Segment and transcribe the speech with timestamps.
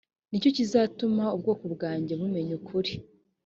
[0.29, 2.91] ni cyo kizatuma ubwoko bwanjye bumenya ukuri